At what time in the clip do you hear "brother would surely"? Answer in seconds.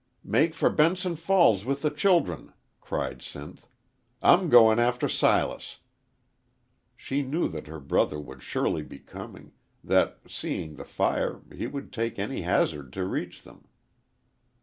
7.79-8.81